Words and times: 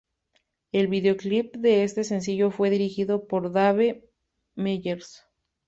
El 0.71 0.87
videoclip 0.87 1.57
de 1.57 1.83
este 1.83 2.03
sencillo 2.03 2.49
fue 2.49 2.71
dirigido 2.71 3.27
por 3.27 3.51
Dave 3.51 4.09
Meyers. 4.55 5.27